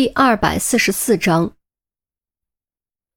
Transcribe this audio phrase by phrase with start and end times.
[0.00, 1.52] 第二百四十四章，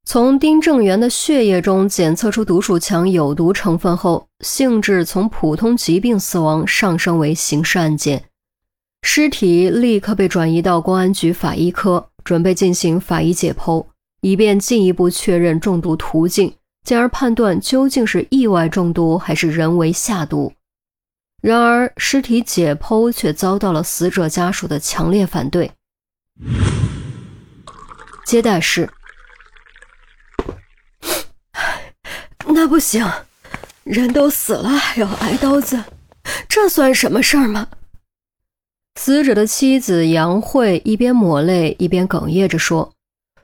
[0.04, 8.24] 从丁正元的血液中检测出毒鼠强有毒成分后，性质从普通疾病死亡上升为刑事案件，
[9.00, 13.86] 尸体立刻被转移到公安局法医科，准备进行法医解剖，
[14.20, 16.54] 以便进一步确认中毒途径，
[16.84, 20.52] 进而判断究竟是意外中毒还是人为下毒。
[21.40, 25.72] 然而，尸体解剖却遭到了死者家属的强烈反对。
[28.26, 28.90] 接待室，
[32.46, 33.06] 那不行，
[33.84, 35.84] 人都死了还要挨刀子，
[36.48, 37.68] 这算什么事儿吗？
[38.98, 42.92] 死者的妻子杨慧一边抹泪一边哽咽着说：“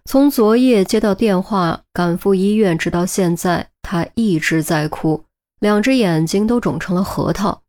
[0.07, 5.24] 从昨夜接到电话赶赴医院，直到现在，她一直在哭，
[5.59, 7.62] 两只眼睛都肿成了核桃。”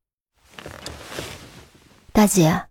[2.13, 2.70] 大姐。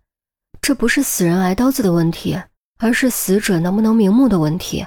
[0.61, 2.39] 这不是死人挨刀子的问题，
[2.77, 4.85] 而是死者能不能瞑目的问题。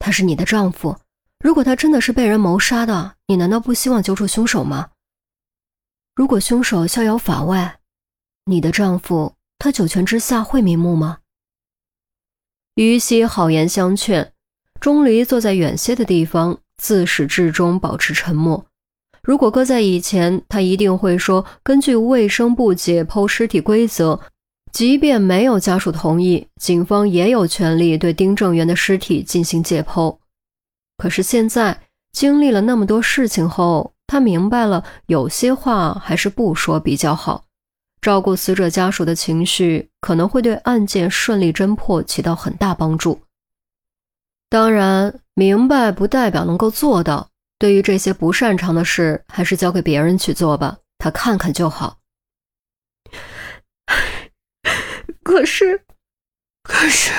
[0.00, 0.96] 他是你的丈夫，
[1.38, 4.90] 如果他真的是被人谋杀的，你难道不希望揪出凶手吗？
[6.16, 7.78] 如果凶手逍遥法外，
[8.46, 11.18] 你的丈夫他九泉之下会瞑目吗？
[12.74, 14.32] 于西好言相劝，
[14.80, 18.66] 钟离坐在远些的地方，自始至终保持沉默。
[19.22, 24.20] 如果搁在以前，他一定会说：根据卫生部解剖尸体规则。
[24.72, 30.16] 即便没有家属同意，警方也有权利对丁正元的尸体进行解剖。
[30.96, 31.80] 可是现在
[32.12, 37.44] 经历了那么多事情后，他明白了，有些话还是不说比较好。
[38.00, 43.20] 照顾死者家属的情绪，可能会对案件顺利侦破起到很大帮助。
[44.48, 47.28] 当然，明白不代表能够做到。
[47.58, 51.97] 对于这些不擅长的事，还是交给别人去做吧，他看看就好。
[55.28, 55.84] 可是，
[56.62, 57.12] 可是，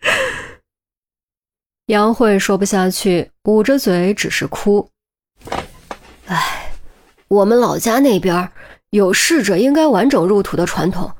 [1.88, 4.88] 杨慧说不下去，捂着嘴只是哭。
[6.24, 6.72] 哎，
[7.28, 8.50] 我们老家那边
[8.88, 11.14] 有逝者应该完整入土的传统。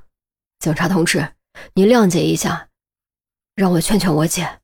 [0.60, 1.28] 警察同志，
[1.74, 2.68] 你谅解一下，
[3.54, 4.60] 让我劝劝我姐。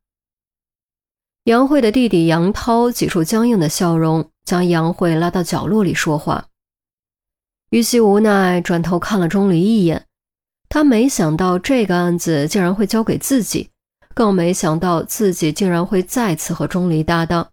[1.44, 6.46] 杨慧的弟弟杨涛挤出僵硬的笑容，将杨慧拉到角落里说话。
[7.68, 10.05] 于西无奈转头看了钟离一眼。
[10.68, 13.70] 他没想到这个案子竟然会交给自己，
[14.14, 17.50] 更没想到自己竟然会再次和钟离搭档，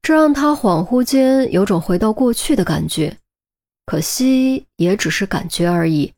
[0.00, 3.18] 这让他恍惚间有种回到过去的感觉。
[3.84, 6.12] 可惜也只是感觉而已，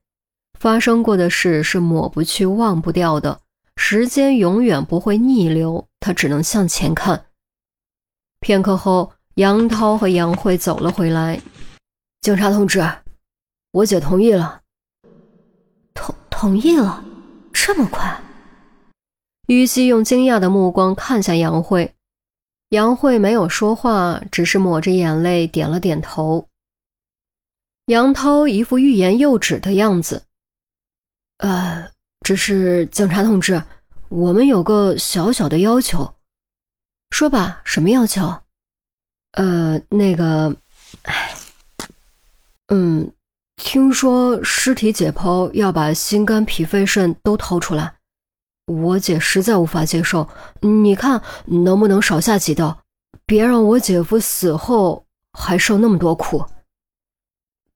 [0.59, 3.41] 发生过的事是抹不去、忘不掉的，
[3.77, 7.27] 时间永远不会逆流，他只能向前看。
[8.41, 11.41] 片刻后，杨涛和杨慧走了回来，
[12.21, 12.83] 警察同志，
[13.73, 14.63] 我姐同意了。
[16.41, 17.05] 同意了，
[17.53, 18.23] 这么快？
[19.49, 21.93] 于西用惊讶的目光看向杨慧，
[22.69, 26.47] 杨慧没有说话，只是抹着眼泪点了点头。
[27.87, 30.23] 杨涛一副欲言又止的样子。
[31.39, 31.91] 呃，
[32.21, 33.61] 只是警察同志，
[34.09, 36.15] 我们有个小小的要求，
[37.11, 38.33] 说吧，什么要求？
[39.33, 40.55] 呃，那个，
[41.03, 41.35] 哎，
[42.69, 43.13] 嗯。
[43.59, 47.97] 听说尸体解剖要把心肝脾肺肾都掏出来，
[48.67, 50.29] 我姐实在无法接受。
[50.61, 52.79] 你看能不能少下几刀，
[53.27, 56.47] 别让我姐夫死后还受那么多苦。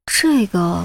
[0.07, 0.85] 这个，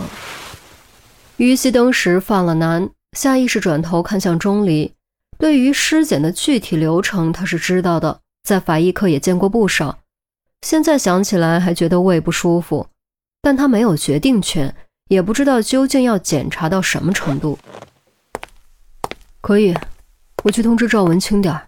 [1.38, 4.94] 于西当时犯了难，下意识转头看向钟离。
[5.38, 10.00] 对于尸检的具体流程，他是知道的，在法医科也见过不少。
[10.64, 12.88] 现在想起来还觉得胃不舒服，
[13.44, 14.75] 但他没有决定权。
[15.07, 17.57] 也不知道究竟要检查到什么程度。
[19.41, 19.75] 可以，
[20.44, 21.68] 我去通知赵文轻点儿。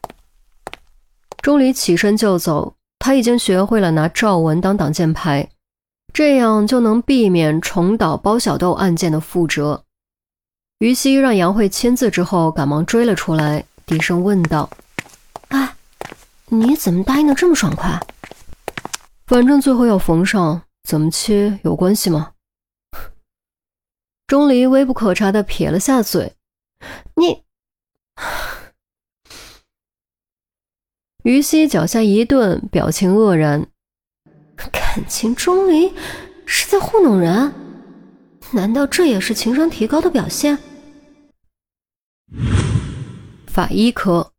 [1.41, 5.49] 钟离起身就走，他已经学会了拿赵文当挡箭牌，
[6.11, 9.83] 这样就能避免重蹈包小豆案件的覆辙。
[10.79, 14.69] 于西让杨慧签字之后，赶忙追了出来，低声问道
[15.49, 15.75] ：“哎，
[16.47, 17.99] 你怎么答应的这么爽快？
[19.27, 22.31] 反正最后要缝上，怎么切有关系吗？”
[24.29, 26.33] 钟离微不可察的撇了下嘴
[27.17, 27.41] ：“你。”
[31.25, 33.65] 于西脚下一顿，表情愕然。
[34.71, 35.91] 感情钟离
[36.45, 37.51] 是在糊弄人？
[38.51, 40.59] 难道这也是情商提高的表现？
[43.47, 44.31] 法医科，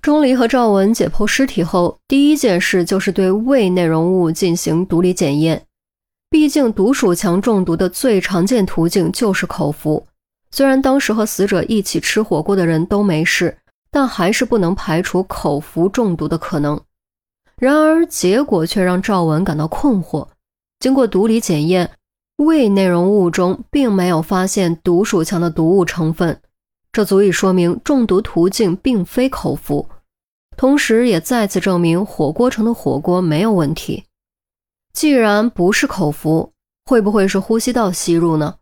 [0.00, 5.64] 钟离和赵文解剖尸体后，第一件事就是对胃内容物进行毒理检验。
[6.30, 10.06] 毕竟毒鼠强中毒的最常见途径就是口服，
[10.50, 13.56] 虽然当时和死者一起吃火锅的人都没事，
[13.90, 16.78] 但还是不能排除口服中毒的可能。
[17.56, 20.28] 然而结果却让赵文感到困惑。
[20.80, 21.90] 经过毒理检验，
[22.36, 26.40] 胃内容物中并没有发现毒鼠强的毒物成分，
[26.92, 29.88] 这足以说明中毒途径并非口服。
[30.56, 34.04] 同时，也再次证明火锅城的火锅没有问题。
[34.98, 36.52] 既然不是口服，
[36.84, 38.56] 会不会是呼吸道吸入呢？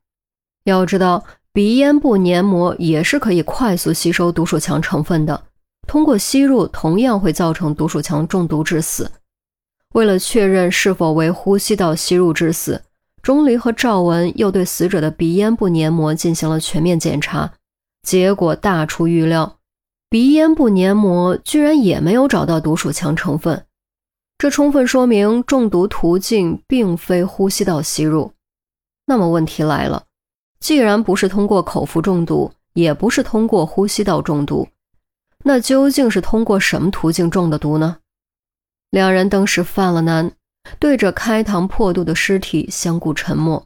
[0.64, 1.24] 要知道。
[1.50, 5.44] 鼻咽部黏膜也是可以快速吸收毒鼠强成分的，
[5.88, 9.10] 通过吸入同样会造成毒鼠强中毒致死。
[9.94, 12.82] 为了确认是否为呼吸道吸入致死，
[13.22, 17.54] 钟离和赵文又对死者的鼻咽部黏膜进行了全面检查，
[18.02, 19.56] 结果大出预料，
[20.10, 23.64] 鼻咽部黏膜居然也没有找到毒鼠强成分，
[24.38, 28.32] 这充分说明中毒途径并非呼吸道吸入。
[29.06, 30.04] 那么问题来了。
[30.58, 34.66] 既然不是通过口服中毒，也不是通过呼吸道中毒，
[35.44, 37.98] 那究竟是通过什么途径中的毒呢？
[38.90, 40.32] 两人当时犯了难，
[40.78, 43.64] 对着开膛破肚的尸体相顾沉默。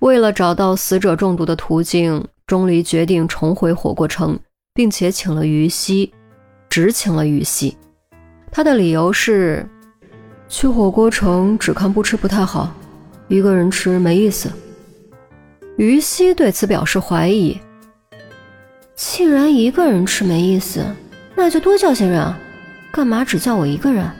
[0.00, 4.38] 为了找到死者中毒的途径，钟离决定重回火锅城，
[4.72, 6.12] 并且请了于西，
[6.68, 7.76] 只请了于西。
[8.50, 9.68] 他的理由是，
[10.48, 12.72] 去火锅城只看不吃不太好，
[13.28, 14.50] 一个人吃没意思。
[15.76, 17.56] 于西对此表示怀疑。
[18.96, 20.84] 既然一个人吃没意思，
[21.36, 22.38] 那就多叫些人啊！
[22.90, 24.10] 干嘛只叫我一个人？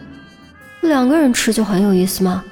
[0.82, 2.44] 两个人吃就很有意思吗？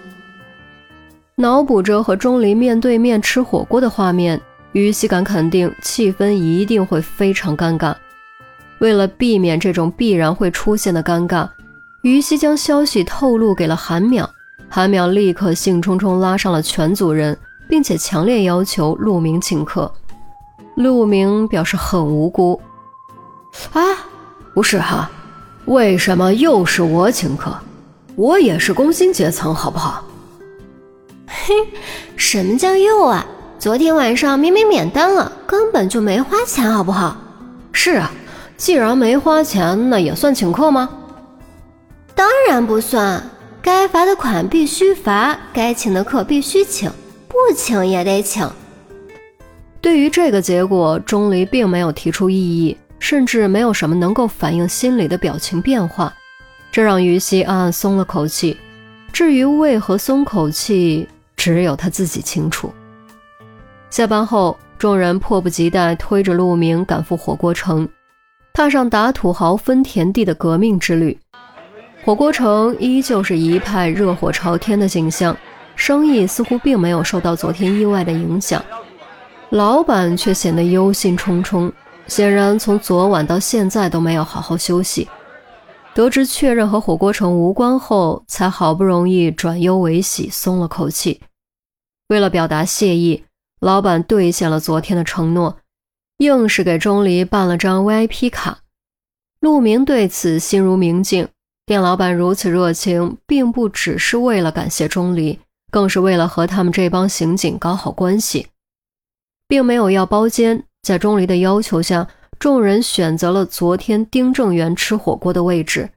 [1.37, 4.41] 脑补着和钟离面对面吃火锅的画面，
[4.73, 7.95] 于西敢肯定气氛一定会非常尴尬。
[8.81, 11.49] 为了避免这种必然会出现的尴尬，
[12.11, 14.27] 于西将消息透露给了韩淼，
[14.69, 17.37] 韩淼立刻兴冲冲拉上了全组人。
[17.69, 19.93] 并且强烈要求陆明请客，
[20.77, 22.61] 陆明表示很无辜。
[23.73, 23.83] 啊，
[24.55, 25.11] 不是哈，
[25.65, 27.53] 为什么又是我请客？
[28.15, 30.05] 我也是工薪阶层，好不好？
[31.27, 31.55] 嘿，
[32.17, 33.27] 什么叫又啊？
[33.59, 37.17] 昨天晚上明明免单了，根本就没花钱，好不好？
[37.73, 38.13] 是啊，
[38.57, 40.89] 既然没花钱，那也算请客吗？
[42.17, 43.23] 当然不算，
[43.61, 46.91] 该罚的款必须罚，该请的客必须请。
[47.29, 48.51] 不请也得请。
[49.83, 56.11] 对于这个结果，钟离并没有提出异议，甚至没有什么能够反映心里的表情变化，
[56.73, 58.57] 这让于西暗暗松了口气。
[59.13, 62.73] 至于为何松口气，只有他自己清楚。
[63.91, 67.87] 下班后，众人迫不及待推着陆明赶赴火锅城，
[68.55, 71.19] 踏上打土豪分田地的革命之旅。
[72.07, 75.37] 火锅城依旧是一派热火朝天的景象。
[75.75, 78.65] 生意似乎并没有受到昨天意外的影响，
[79.51, 81.71] 老板却显得忧心忡忡，
[82.07, 85.09] 显然从昨晚到现在都没有好好休息。
[85.95, 91.21] 得知确认和火锅城无关后，才好不容易转忧为喜，松了口气。
[92.07, 93.25] 为了表达谢意，
[93.59, 95.57] 老板兑现了昨天的承诺，
[96.19, 98.61] 硬是给钟离办了张 VIP 卡。
[99.41, 101.29] 陆明对此心如明镜，
[101.67, 105.41] 店老板如此热情，并不只是为了感谢钟离。
[105.69, 108.47] 更是为了和他们这帮刑警搞好关系，
[109.49, 110.63] 并没有要包间。
[110.81, 112.09] 在钟离的要求下，
[112.39, 115.91] 众人选择了昨天丁正元吃火锅的位置。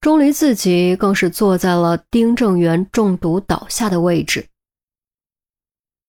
[0.00, 4.48] 钟离自己更是坐在了丁正元中毒倒下的位置。